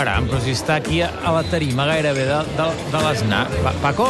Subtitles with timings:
[0.00, 3.52] Caram, però si està aquí a, la tarima gairebé de, de, de l'esnac.
[3.64, 4.06] Pa- Paco,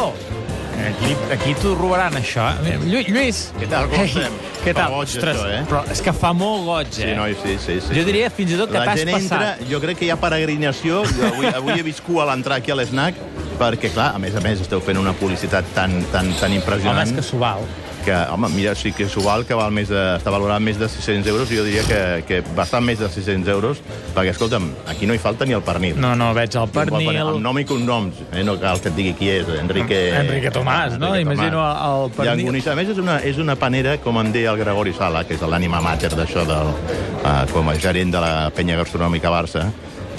[0.87, 2.45] aquí, aquí t'ho robaran, això.
[2.63, 2.77] eh?
[2.79, 3.41] Lluís, Lluís.
[3.59, 4.37] Què tal, com Ei, estem?
[4.61, 4.95] Què Fa tal?
[4.95, 5.59] goig, això, eh?
[5.67, 7.09] Però és que fa molt goig, eh?
[7.09, 7.95] Sí, noi, sí, sí, sí.
[7.97, 9.19] Jo diria fins i tot que t'has passat.
[9.19, 11.03] entra, jo crec que hi ha peregrinació.
[11.11, 13.19] Jo avui, avui he vist cua a l'entrar aquí a l'SNAC,
[13.61, 17.07] perquè, clar, a més a més, esteu fent una publicitat tan, tan, tan Home, impressionant
[17.07, 17.65] és que s'ho val.
[18.01, 20.87] que, home, mira, sí que s'ho val, que val més de, està valorat més de
[20.89, 23.83] 600 euros, i jo diria que, que bastant més de 600 euros,
[24.15, 25.99] perquè, escolta'm, aquí no hi falta ni el pernil.
[26.01, 27.11] No, no, veig el pernil...
[27.21, 28.41] Amb nom i cognoms, eh?
[28.47, 30.01] no cal que et digui qui és, Enrique...
[30.23, 31.13] Enrique Tomàs, no?
[31.13, 31.85] Enrique Imagino Tomàs.
[31.91, 32.31] el pernil.
[32.31, 32.73] Llangonissa.
[32.73, 35.45] A més, és una, és una panera, com em deia el Gregori Sala, que és
[35.45, 39.69] l'ànima mater d'això, uh, com a gerent de la penya gastronòmica Barça,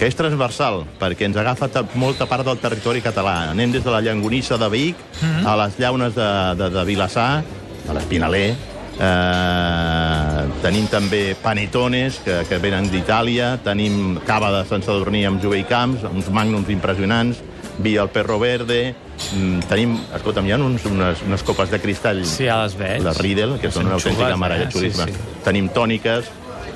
[0.02, 3.52] que és transversal, perquè ens agafa ta- molta part del territori català.
[3.52, 5.46] Anem des de la Llangonissa de Vic Mhm.
[5.46, 7.44] a les llaunes de, de, de Vilassar,
[7.88, 8.56] a l'Espinaler,
[8.98, 15.60] eh, tenim també panetones que, que venen d'Itàlia, tenim cava de Sant Sadurní amb Jove
[15.60, 17.38] i Camps, uns magnums impressionants,
[17.78, 18.94] vi al Perro Verde,
[19.36, 23.02] mm, tenim, escolta'm, hi ha uns, unes, unes copes de cristall Sí, ja les veig.
[23.02, 24.72] les Riedel, que són una autèntica meravella, eh?
[24.72, 25.12] Sí, sí.
[25.44, 26.24] Tenim tòniques,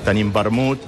[0.05, 0.79] tenim vermut,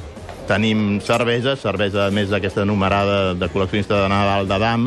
[0.49, 4.85] tenim cervesa, cervesa més d'aquesta numerada de col·leccionista de Nadal de Dam,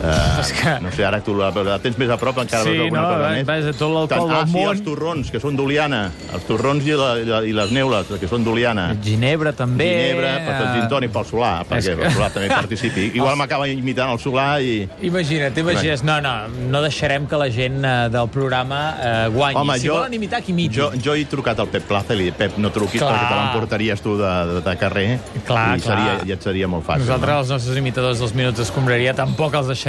[0.00, 2.70] Uh, És que- No sé, ara tu la, la tens més a prop, encara Sí,
[2.70, 3.44] veus alguna no, cosa va- més.
[3.46, 4.70] vaja, tot l'alcohol Tant- ah, del sí, món.
[4.70, 6.10] els torrons, que són d'Oliana.
[6.32, 8.96] Els torrons i, la, i, la, i les neules, que són d'Oliana.
[9.04, 9.84] Ginebra, també.
[9.90, 13.10] Ginebra, per eh, el gin tònic pel Solà, perquè que- el Solà també participi.
[13.20, 14.88] Igual m'acaba imitant el Solà i...
[15.02, 16.02] Imagina't, imagina't.
[16.02, 16.32] No, no,
[16.70, 19.56] no deixarem que la gent eh, del programa eh, guanyi.
[19.60, 20.80] Home, si jo, volen imitar, que imitin.
[20.80, 23.12] jo, jo he trucat al Pep Plaza i li dit, Pep, no truquis Clar.
[23.12, 25.06] perquè te l'emportaries tu de, de, de carrer
[25.44, 25.82] Clar, i clar.
[25.82, 27.04] Seria, ja et seria molt fàcil.
[27.04, 27.40] Nosaltres, no?
[27.44, 29.88] els nostres imitadors dels Minuts d'Escombraria, tampoc els deixarem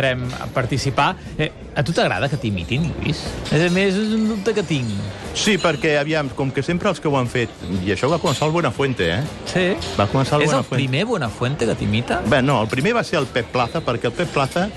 [0.53, 1.15] participar.
[1.37, 3.21] Eh, a tu t'agrada que t'imitin, Lluís?
[3.51, 4.89] És a més, és un dubte que tinc.
[5.33, 7.49] Sí, perquè, aviam, com que sempre els que ho han fet,
[7.85, 9.21] i això va començar el Buenafuente, eh?
[9.47, 9.63] Sí.
[9.99, 10.75] Va començar el És el Buenafuente.
[10.75, 12.19] primer Buenafuente que t'imita?
[12.27, 14.67] Bé, no, el primer va ser el Pep Plaza, perquè el Pep Plaza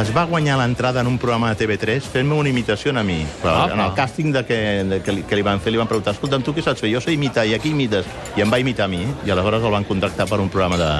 [0.00, 3.24] es va guanyar l'entrada en un programa de TV3 fent-me una imitació a mi.
[3.42, 3.72] Però Apa.
[3.74, 6.12] en el càsting de que, de que, li, que li van fer, li van preguntar,
[6.12, 6.92] escolta'm, tu què saps fer?
[6.92, 8.04] Jo sé imitar, i aquí imites.
[8.36, 10.92] I em va imitar a mi, i aleshores el van contractar per un programa de,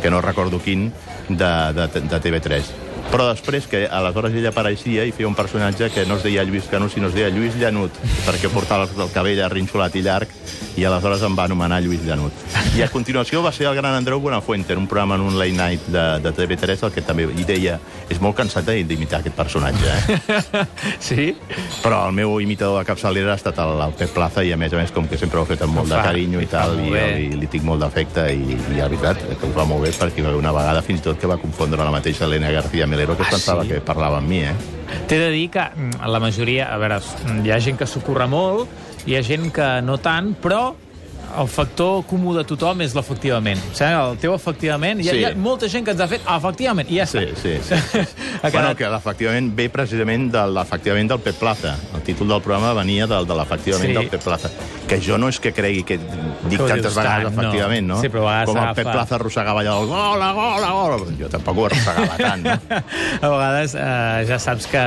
[0.00, 0.90] que no recordo quin,
[1.28, 2.62] de, de, de TV3.
[3.10, 6.66] Però després, que aleshores ell apareixia i feia un personatge que no es deia Lluís
[6.70, 7.94] Canut, sinó es deia Lluís Llanut,
[8.26, 10.32] perquè portava el, el cabell arrinxolat i llarg,
[10.74, 12.34] i aleshores em va anomenar Lluís Llanut.
[12.74, 15.54] I a continuació va ser el gran Andreu Buenafuente, en un programa en un late
[15.54, 17.78] night de, de TV3, el que també hi deia
[18.10, 20.64] és molt cansat d'imitar aquest personatge, eh?
[21.04, 21.34] Sí?
[21.82, 24.72] Però el meu imitador de capçalera ha estat el, el Pep Plaza i, a més
[24.74, 26.90] a més, com que sempre ho he fet amb molt de carinyo i tal, i,
[27.28, 30.22] i li tinc molt d'afecte, i, i la veritat, que ho fa molt bé, perquè
[30.22, 32.88] hi va haver una vegada fins i tot que va confondre la mateixa Elena García
[32.94, 33.72] Melero, que Ah, pensava sí?
[33.74, 34.54] que parlava amb mi, eh?
[35.10, 36.68] T'he de dir que mm, la majoria...
[36.70, 37.00] A veure,
[37.42, 38.70] hi ha gent que s'ho curra molt,
[39.08, 40.74] hi ha gent que no tant, però
[41.40, 43.58] el factor comú de tothom és l'efectivament.
[43.80, 45.00] El teu efectivament...
[45.02, 45.18] Hi ha, Sí.
[45.20, 47.36] hi ha molta gent que ens ha fet "Ah, efectivament, i ja Sí, està.
[47.42, 47.74] sí, sí.
[48.42, 48.76] ha Bueno, quedat...
[48.78, 51.76] que l'efectivament ve precisament de l'efectivament del Pep Plaza.
[51.94, 53.98] El títol del programa venia del, de l'efectivament Sí.
[53.98, 54.50] del Pep Plaza.
[54.88, 57.40] Que jo no és que cregui que dic Que tantes vegades tant, no.
[57.40, 58.00] efectivament, no?
[58.02, 58.74] Sí, però a vegades Com el.
[58.74, 61.14] Pep Plaza arrossegava allà el gol, gol, gol.
[61.18, 62.58] Jo tampoc ho arrossegava tant, no?
[63.24, 64.82] A vegades eh, ja saps que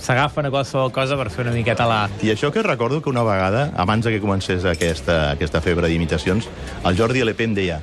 [0.00, 2.08] s'agafen a qualsevol cosa per fer una miqueta la...
[2.22, 6.42] I això que recordo que una vegada, abans que comencés aquesta, aquesta febre d'imitacions,
[6.84, 7.78] el Jordi Alepé em deia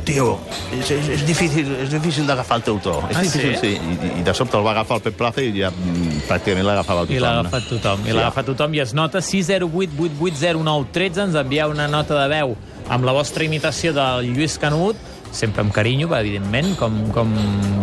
[0.00, 0.38] Tio,
[0.72, 2.94] és, és, és difícil, és difícil d'agafar el teu to.
[3.10, 3.74] És Ah, difícil, sí?
[3.76, 3.76] sí?
[3.76, 3.78] I,
[4.22, 7.18] I de sobte el va agafar el Pep Plaza i ja mm, pràcticament l'agafava tothom.
[7.18, 11.84] I l'ha agafat tothom, i l'ha agafat tothom, i es nota 608880913, ens envieu una
[11.92, 12.56] nota de veu
[12.90, 14.96] amb la vostra imitació del Lluís Canut,
[15.30, 17.30] sempre amb carinyo, va, evidentment, com, com,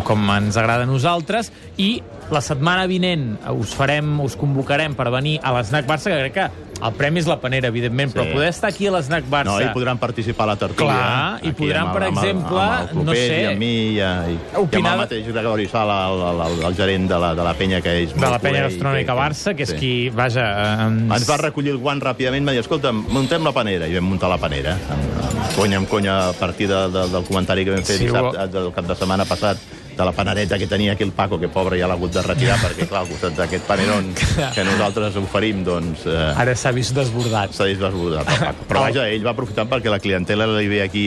[0.03, 1.47] com ens agrada a nosaltres,
[1.79, 2.01] i
[2.33, 6.49] la setmana vinent us farem, us convocarem per venir a l'Snac Barça, que crec que
[6.77, 8.17] el premi és la panera, evidentment, Sí.
[8.19, 9.45] però poder estar aquí a l'Snac Barça...
[9.49, 10.93] No, i podran participar a la tertúlia.
[10.93, 13.59] Clar, i podran, amb per amb el- exemple, amb el no Clopet sé, I amb
[13.59, 17.07] mi, i, i, i amb opinar el mateix Gregori Sala, el, el, el, el gerent
[17.09, 19.93] de la, de la penya, que és de la penya gastronòmica Barça, que és qui,
[20.13, 20.45] vaja...
[20.85, 23.87] Eh, Ens va recollir el guant ràpidament, va dir, escolta, muntem la panera.
[23.89, 24.77] I vam muntar la panera.
[24.93, 28.03] Amb, amb conya, amb conya, a partir de, de, del comentari que vam fer Sí,
[28.05, 29.57] sí, dissabte, del cap de setmana passat,
[29.97, 32.59] de la panereta que tenia aquí el Paco, que pobre ja l'ha hagut de retirar,
[32.61, 34.13] perquè, clar, al costat d'aquest paneron
[34.55, 36.05] que nosaltres oferim, doncs...
[36.05, 37.55] Eh, Ara s'ha vist desbordat.
[37.57, 38.67] s'ha desbordat el Paco.
[38.69, 41.05] Però vaja, ell va aprofitar perquè la clientela li ve aquí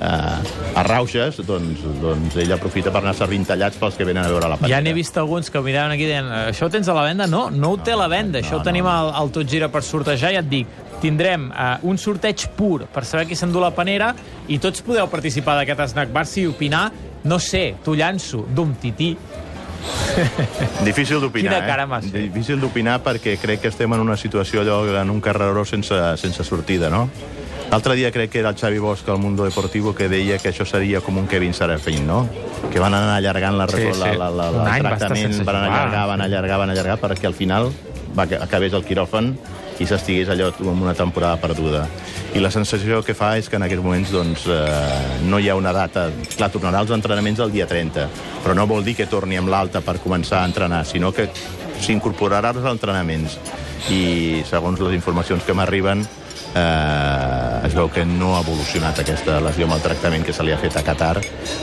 [0.00, 4.30] eh, a Rauxes, doncs, doncs ell aprofita per anar servint tallats pels que venen a
[4.32, 4.76] veure la panera.
[4.76, 7.28] Ja n'he vist alguns que miraven aquí deien això ho tens a la venda?
[7.30, 8.38] No, no ho té a la venda.
[8.38, 8.94] no, això ho no, tenim no.
[8.94, 10.32] al, al Tot Gira per sortejar.
[10.34, 14.12] Ja et dic, tindrem uh, un sorteig pur per saber qui s'endú la panera
[14.48, 16.90] i tots podeu participar d'aquest snack bar i opinar,
[17.24, 19.16] no sé, t'ho llanço, d'un tití.
[20.84, 22.26] Difícil d'opinar, Quina cara m'has eh?
[22.28, 26.44] Difícil d'opinar perquè crec que estem en una situació allò en un carreró sense, sense
[26.44, 27.06] sortida, no?
[27.70, 30.66] L'altre dia crec que era el Xavi Bosch al Mundo Deportivo que deia que això
[30.66, 32.24] seria com un Kevin Serafín, no?
[32.72, 34.18] Que van anar allargant la, Sí, la, sí.
[34.18, 37.70] la, la, la, any el tractament, van allargar, van allargar, van allargar, perquè al final
[38.18, 39.36] va, acabés el quiròfan
[39.80, 41.86] i s'estigués allò amb una temporada perduda.
[42.36, 45.56] I la sensació que fa és que en aquests moments doncs, eh, no hi ha
[45.58, 46.08] una data...
[46.36, 48.06] Clar, tornarà als entrenaments el dia 30,
[48.44, 51.30] però no vol dir que torni amb l'alta per començar a entrenar, sinó que
[51.80, 53.38] s'incorporarà als entrenaments.
[53.90, 56.04] I segons les informacions que m'arriben,
[56.54, 60.52] eh, es veu que no ha evolucionat aquesta lesió amb el tractament que se li
[60.52, 61.16] ha fet a Qatar.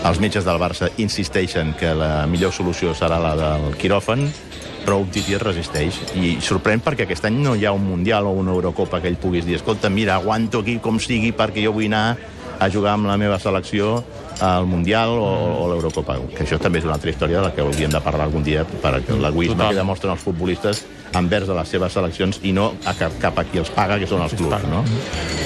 [0.07, 4.27] Els metges del Barça insisteixen que la millor solució serà la del quiròfan,
[4.87, 5.99] però Umtiti es resisteix.
[6.15, 9.19] I sorprèn perquè aquest any no hi ha un Mundial o una Eurocopa que ell
[9.19, 12.15] puguis dir escolta, mira, aguanto aquí com sigui perquè jo vull anar
[12.57, 13.99] a jugar amb la meva selecció
[14.41, 15.27] al Mundial o,
[15.59, 16.15] o l'Eurocopa.
[16.31, 18.63] Que això també és una altra història de la que hauríem de parlar algun dia
[18.63, 20.85] perquè l'egoisme que demostren els futbolistes
[21.17, 24.07] envers de les seves seleccions i no a cap, cap a qui els paga, que
[24.07, 24.83] són els clubs, no?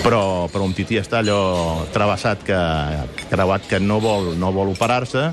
[0.06, 0.24] Però,
[0.54, 2.62] però un tití està allò travessat, que,
[3.30, 5.30] creuat, que no vol, no vol operar-se,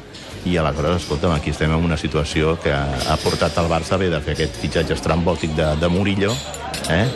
[0.46, 4.10] i aleshores, escolta'm, aquí estem en una situació que ha portat el Barça a haver
[4.10, 6.32] de fer aquest fitxatge estrambòtic de, de Murillo,
[6.90, 7.06] eh?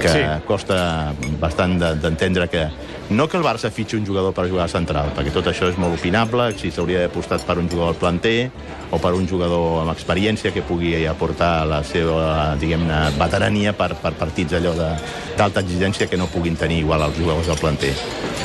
[0.00, 0.20] que Sí.
[0.46, 2.66] costa bastant de- d'entendre que
[3.10, 5.78] no que el Barça fitxi un jugador per jugar a central, perquè tot això és
[5.78, 8.50] molt opinable, si s'hauria d'haver apostat per un jugador al planter
[8.90, 14.12] o per un jugador amb experiència que pugui aportar la seva, diguem-ne, veterania per, per
[14.18, 17.92] partits allò d'alta exigència que no puguin tenir igual els jugadors del planter.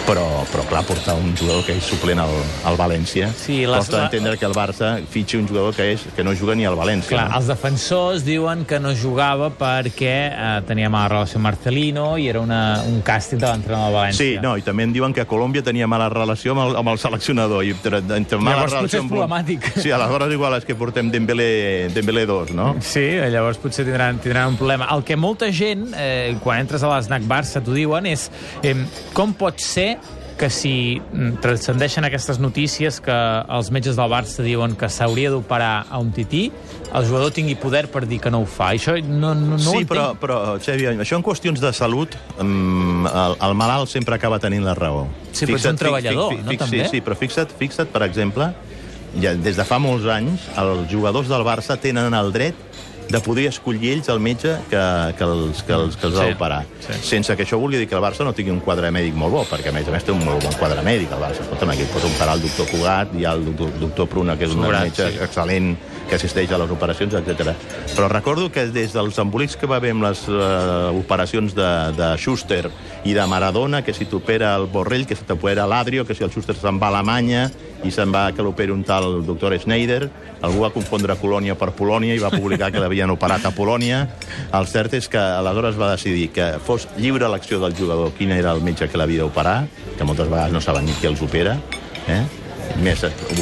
[0.05, 0.21] Però,
[0.51, 2.29] però clar, portar un jugador que és suplent al,
[2.69, 6.03] al València Sí, les- costa la- entendre que el Barça fitxi un jugador que, és,
[6.15, 7.09] que no juga ni al València.
[7.15, 7.39] Clar, no?
[7.39, 12.39] els defensors diuen que no jugava perquè eh, tenia mala relació amb Marcelino i era
[12.41, 14.21] una, un càstig de l'entrenador de València.
[14.21, 16.97] Sí, no, i també em diuen que Colòmbia tenia mala relació amb el, amb el
[17.01, 17.63] seleccionador.
[17.65, 19.69] I entre, entre mala Llavors potser és amb un- problemàtic.
[19.81, 22.75] Sí, aleshores igual és que portem Dembélé, Dembélé 2, no?
[22.81, 24.87] Sí, llavors potser tindran, tindran un problema.
[24.95, 28.29] El que molta gent, eh, quan entres a l'Snac Barça, t'ho diuen, és
[28.63, 28.75] eh,
[29.13, 29.97] com pot ser
[30.37, 35.87] que si mm, transcendeixen aquestes notícies que els metges del Barça diuen que s'hauria d'operar
[35.89, 36.49] a un tití,
[36.91, 38.73] el jugador tingui poder per dir que no ho fa.
[38.75, 39.91] Això no, no, no ho sí, entenc.
[39.93, 44.65] però, però, Xavi, això en qüestions de salut, mm, el, el malalt sempre acaba tenint
[44.67, 45.05] la raó.
[45.31, 46.83] Sí, però és un treballador, no, també?
[46.85, 48.51] Sí, sí, però fixa't, fixa't, per exemple,
[49.21, 52.59] ja des de fa molts anys, els jugadors del Barça tenen el dret
[53.09, 54.81] de poder escollir ells el metge que,
[55.17, 56.61] que els, que els, que els ha Sí, d'operar.
[56.81, 56.93] sí.
[57.05, 59.43] Sense que això vulgui dir que el Barça no tingui un quadre mèdic molt bo,
[59.49, 61.45] perquè a més a més té un molt bon quadre mèdic, el Barça.
[61.45, 64.55] Escolta'm, aquí pot operar el doctor Cugat, hi ha el doctor, doctor Pruna, que és
[64.57, 65.19] un metge sí.
[65.27, 65.75] excel·lent
[66.09, 67.53] que assisteix a les operacions, etc.
[67.95, 72.11] Però recordo que des dels embolics que va haver amb les uh, operacions de, de
[72.21, 72.69] Schuster
[73.05, 76.31] i de Maradona, que si t'opera el Borrell, que si t'opera l'Adrio, que si el
[76.33, 77.47] Schuster se'n va a Alemanya
[77.85, 80.09] i se'n va que l'operi un tal doctor Schneider,
[80.45, 84.05] algú va confondre Colònia per Polònia i va publicar que l'havien operat a Polònia.
[84.53, 88.53] El cert és que aleshores va decidir que fos lliure elecció del jugador quin era
[88.55, 89.59] el metge que l'havia d'operar,
[89.97, 91.59] que moltes vegades no saben ni qui els opera,
[92.07, 92.23] eh?
[92.83, 92.99] Més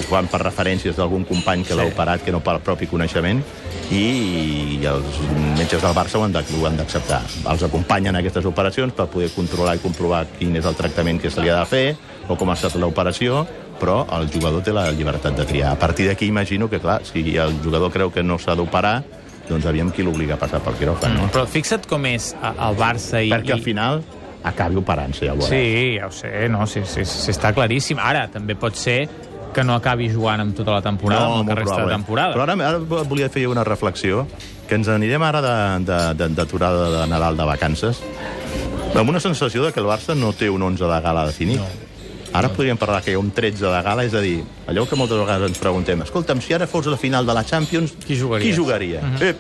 [0.09, 1.91] fan per referències d'algun company que l'ha Sí.
[1.93, 3.41] operat que no per propi coneixement
[3.91, 5.17] i, i els
[5.57, 6.31] metges del Barça ho han
[6.77, 7.21] d'acceptar.
[7.49, 11.29] Els acompanyen a aquestes operacions per poder controlar i comprovar quin és el tractament que
[11.31, 11.95] se li ha de fer
[12.27, 13.45] o com ha estat l'operació,
[13.79, 15.73] però el jugador té la llibertat de triar.
[15.73, 19.03] A partir d'aquí imagino que, clar, si el jugador creu que no s'ha d'operar,
[19.49, 21.29] doncs aviam qui l'obliga a passar pel quiròfan, no?
[21.33, 23.29] Però fixa't com és el Barça i...
[23.33, 24.03] Perquè al final
[24.43, 25.49] acabi operant-se, ja ho veuràs.
[25.49, 27.99] Sí, ja ho sé, no, sí, sí, sí, està claríssim.
[27.99, 29.07] Ara, també pot ser
[29.53, 32.33] que no acabi jugant amb tota la temporada, amb el que molt resta de temporada.
[32.33, 34.27] Però ara, ara volia fer una reflexió,
[34.67, 38.01] que ens anirem ara de- de- de- d'aturada de, de Nadal de vacances,
[38.95, 41.57] amb una sensació de que el Barça no té un 11 de gala definit.
[41.59, 41.67] No.
[42.33, 44.95] Ara podríem parlar que hi ha un 13 de gala, és a dir, allò que
[44.97, 48.49] moltes vegades ens preguntem, escolta'm, si ara fos la final de la Champions, Qui jugaries?
[48.49, 49.01] Qui jugaria?
[49.01, 49.29] Uh -huh.
[49.29, 49.37] Ep,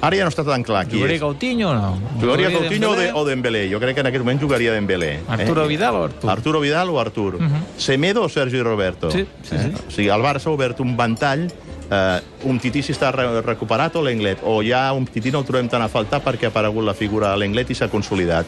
[0.00, 1.22] ara ja no està tan clar qui Jugaria és.
[1.22, 1.90] Coutinho o no?
[2.20, 3.12] Jugaria Coutinho Dembélé?
[3.14, 3.62] o Dembélé?
[3.72, 5.20] Jo crec que en aquest moment jugaria Dembélé.
[5.28, 5.68] Arturo eh?
[5.68, 6.30] Vidal o Artur?
[6.30, 7.34] Arturo Vidal o Artur?
[7.36, 7.62] Uh -huh.
[7.76, 9.10] Semedo o Sergi Roberto?
[9.10, 9.72] Sí, sí, sí.
[9.88, 11.48] O sigui, el Barça ha obert un ventall
[11.90, 15.48] eh, un tití si està re recuperat o l'Englet, o ja un tití no el
[15.48, 18.46] trobem tan a faltar perquè ha aparegut la figura de l'Englet i s'ha consolidat.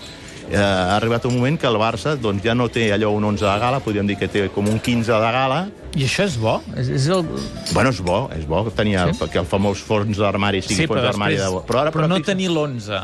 [0.50, 3.44] Eh, ha arribat un moment que el Barça doncs, ja no té allò un 11
[3.46, 5.60] de gala, podríem dir que té com un 15 de gala.
[5.94, 6.56] I això és bo?
[6.78, 7.22] És, és el...
[7.72, 9.14] Bueno, és bo, és bo tenir Sí?
[9.22, 11.48] el, que el famós fons d'armari sigui Sí, fons però, d'armari de...
[11.66, 13.00] Però, ara, però no fixa- tenir l'11.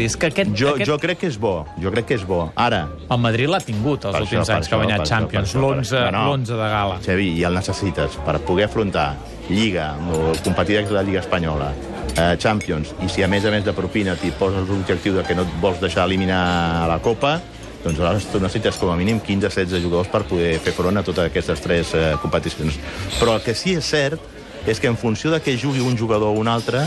[0.00, 0.88] És que aquest, Jo, aquest...
[0.90, 2.50] jo crec que és bo, jo crec que és bo.
[2.60, 5.52] Ara, El Madrid l'ha tingut els Per últims això, anys que ha guanyat per Champions,
[5.52, 6.02] per això, per l'11 això.
[6.12, 6.32] No, no.
[6.34, 6.98] l'11 de gala.
[7.06, 9.06] Xavi, i el necessites per poder afrontar
[9.48, 11.70] Lliga, o competir de la Lliga Espanyola,
[12.18, 15.36] eh, Champions, i si a més a més de propina t'hi poses l'objectiu de que
[15.38, 16.42] no et vols deixar eliminar
[16.82, 17.38] a la Copa,
[17.84, 21.30] doncs aleshores tu necessites com a mínim 15-16 jugadors per poder fer front a totes
[21.30, 22.80] aquestes tres eh, competicions.
[23.20, 26.34] Però el que sí és cert és que en funció de què jugui un jugador
[26.34, 26.82] o un altre,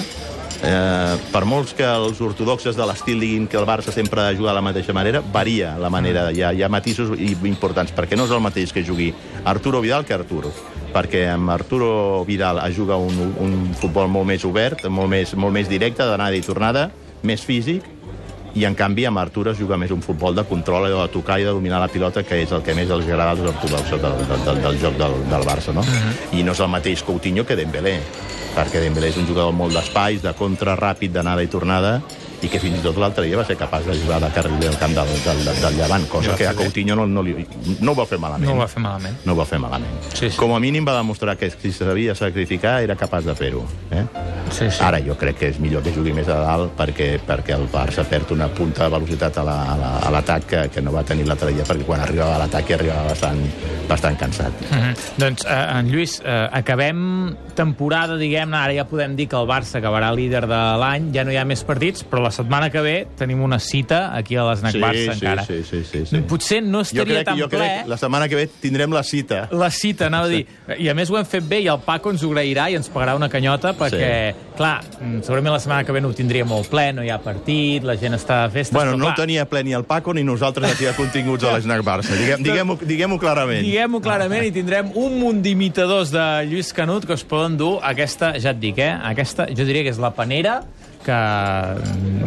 [0.62, 4.54] Eh, per molts que els ortodoxes de l'estil diguin que el Barça sempre ha jugat
[4.54, 6.28] de la mateixa manera, varia la manera.
[6.32, 9.10] Hi ha, hi ha matisos importants, perquè no és el mateix que jugui
[9.44, 10.54] Arturo Vidal que Arturo
[10.92, 15.56] perquè amb Arturo Vidal es juga un, un futbol molt més obert, molt més, molt
[15.56, 16.90] més directe, d'anada i tornada,
[17.24, 17.86] més físic,
[18.56, 21.46] i en canvi amb Arturo es juga més un futbol de control, de tocar i
[21.48, 24.44] de dominar la pilota, que és el que més els agrada als ortodoxos del, del,
[24.48, 25.86] del, del joc del, del Barça, no?
[26.36, 27.96] I no és el mateix Coutinho que Dembélé,
[28.56, 32.02] perquè Dembélé és un jugador molt d'espais, de contra ràpid, d'anada i tornada,
[32.42, 34.78] i que fins i tot l'altre dia va ser capaç de jugar de carril del
[34.78, 37.46] camp del, del, del, del Llevant, cosa que a Coutinho no, no, li,
[37.82, 38.50] no ho va fer malament.
[38.50, 39.18] No ho va fer malament.
[39.26, 39.92] No ho va fer malament.
[40.14, 40.38] Sí, sí.
[40.38, 43.66] Com a mínim va demostrar que si sabia sacrificar era capaç de fer-ho.
[43.92, 44.06] Eh?
[44.52, 44.82] Sí, sí.
[44.84, 48.04] Ara jo crec que és millor que jugui més a dalt perquè, perquè el Barça
[48.04, 51.04] perd una punta de velocitat a la- a la- a l'atac que, que no va
[51.04, 53.40] tenir l'altre dia perquè quan arribava a l'atac arribava bastant,
[53.88, 54.52] bastant cansat.
[54.72, 54.96] Mm -hmm.
[55.18, 59.78] Doncs, eh, en Lluís, eh, acabem temporada, diguem-ne, ara ja podem dir que el Barça
[59.80, 62.96] acabarà líder de l'any, ja no hi ha més partits, però la setmana que ve
[63.18, 65.46] tenim una cita aquí a l'Snac Barça sí, encara.
[65.46, 66.22] sí, sí, sí, sí.
[66.28, 67.60] Potser no Jo estaria crec, tan jo ple...
[67.60, 69.48] crec la setmana que ve tindrem la cita.
[69.52, 70.46] La cita, anava a dir.
[70.80, 72.90] I a més ho hem fet bé i el Paco ens ho agrairà i ens
[72.92, 74.52] pagarà una canyota perquè, sí.
[74.58, 77.20] clar, mm, segurament la setmana que ve no ho tindria molt ple, no hi ha
[77.22, 78.76] partit, la gent està de festes...
[78.76, 81.56] Bueno, però, no clar, tenia ple ni el Paco ni nosaltres aquí a continguts a
[81.58, 82.16] l'Snac Barça.
[82.22, 83.64] Diguem- Diguem-ho diguem clarament.
[83.66, 88.34] Diguem-ho clarament i tindrem un munt d'imitadors de Lluís Canut que us poden dur aquesta,
[88.40, 88.94] ja et dic, eh?
[89.12, 90.62] Aquesta, jo diria que és la panera
[91.02, 92.21] que mm,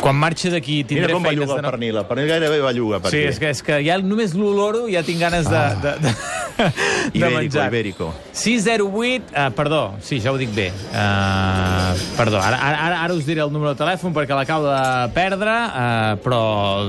[0.00, 1.96] quan marxi d'aquí Mira tindré com feines belluga de el pernil.
[1.96, 3.26] El pernil gairebé belluga per Sí, aquí.
[3.32, 6.14] és que, és que ja només l'oloro ja tinc ganes de, de, de, de
[6.58, 6.72] Ah.
[7.14, 7.66] Ibérico, menjar.
[7.70, 8.06] ibérico.
[8.32, 10.72] 608, uh, perdó, sí, ja ho dic bé.
[10.90, 15.54] Uh, perdó, ara, ara, ara- us diré el número de telèfon perquè l'acabo de perdre,
[15.54, 16.40] uh, però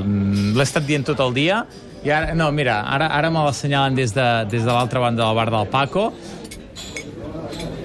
[0.02, 1.62] l'he estat dient tot el dia.
[2.02, 5.36] I ara, no, mira, ara, ara me l'assenyalen des de, des de l'altra banda del
[5.38, 6.14] bar del Paco.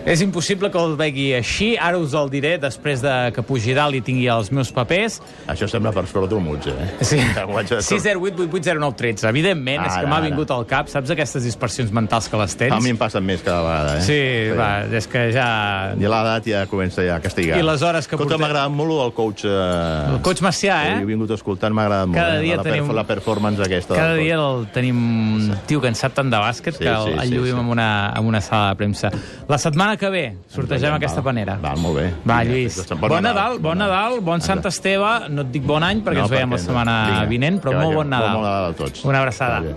[0.04, 1.70] És impossible que el vegi així.
[1.80, 5.20] Ara us el diré després de que pugi dalt i tingui els meus papers.
[5.48, 6.88] Això sembla per sordomuts, eh?
[7.00, 7.16] Sí.
[7.20, 10.88] Llenguatge de sord- 608 Evidentment, és Ara, que m'ha vingut al cap.
[10.92, 12.74] Saps aquestes dispersions mentals que les tens?
[12.76, 14.02] A mi em passen més cada vegada, eh?
[14.04, 14.18] Sí,
[14.58, 15.48] va, és que ja...
[15.96, 17.58] I l'edat ja comença ja a castigar.
[17.58, 19.46] I les hores que Escolta, portem- m'ha agradat molt el coach...
[19.48, 20.12] Eh...
[20.14, 21.00] El coach Macià, eh?
[21.00, 22.18] he vingut escoltant, m'ha agradat molt.
[22.20, 22.44] Cada eh?
[22.44, 23.96] dia la, tenim- la performance aquesta.
[23.96, 25.00] Cada dia el tenim
[25.38, 27.54] un tio que en sap tant de bàsquet Sí, que el, sí, el sí, lluïm
[27.54, 27.60] sí.
[27.64, 29.10] en, una, en una sala de premsa.
[29.48, 31.56] La setmana que ve sortegem Val, aquesta panera.
[31.62, 32.06] Val, molt bé.
[32.24, 32.78] Va, Lluís.
[32.90, 34.64] bon Bon, Nadal, bon Nadal, bon Sant.
[34.66, 35.28] Esteve.
[35.30, 36.66] No et dic bon any perquè No, ens veiem la perquè no.
[36.66, 38.34] setmana Vinga, vinent, però que molt bon Nadal.
[38.34, 39.04] Bon Nadal a tots.
[39.04, 39.60] Una abraçada.
[39.60, 39.74] Bé.